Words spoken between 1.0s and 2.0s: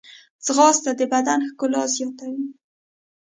بدن ښکلا